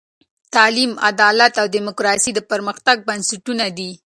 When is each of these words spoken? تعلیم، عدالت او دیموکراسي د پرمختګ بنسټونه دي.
تعلیم، 0.55 0.91
عدالت 1.09 1.53
او 1.61 1.67
دیموکراسي 1.75 2.31
د 2.33 2.39
پرمختګ 2.51 2.97
بنسټونه 3.07 3.65
دي. 3.77 3.91